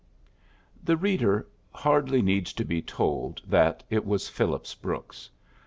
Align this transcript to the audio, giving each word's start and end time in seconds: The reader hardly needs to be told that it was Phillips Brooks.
The 0.83 0.97
reader 0.97 1.47
hardly 1.71 2.23
needs 2.23 2.53
to 2.53 2.65
be 2.65 2.81
told 2.81 3.39
that 3.45 3.83
it 3.91 4.03
was 4.03 4.27
Phillips 4.27 4.73
Brooks. 4.73 5.29